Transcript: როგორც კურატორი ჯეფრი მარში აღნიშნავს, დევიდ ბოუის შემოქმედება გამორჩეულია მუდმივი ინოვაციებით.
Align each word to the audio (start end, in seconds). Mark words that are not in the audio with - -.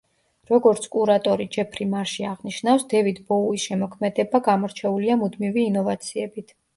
როგორც 0.51 0.85
კურატორი 0.93 1.43
ჯეფრი 1.55 1.85
მარში 1.91 2.25
აღნიშნავს, 2.29 2.85
დევიდ 2.93 3.19
ბოუის 3.33 3.65
შემოქმედება 3.69 4.41
გამორჩეულია 4.49 5.19
მუდმივი 5.21 5.67
ინოვაციებით. 5.73 6.51